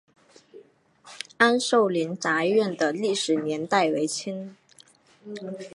[1.37, 4.57] 安寿林宅院的历史年代为清。